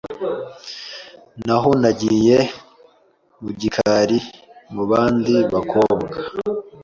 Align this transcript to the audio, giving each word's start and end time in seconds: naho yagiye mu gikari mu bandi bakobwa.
naho 1.45 1.69
yagiye 1.83 2.37
mu 3.41 3.49
gikari 3.59 4.17
mu 4.73 4.83
bandi 4.91 5.35
bakobwa. 5.53 6.15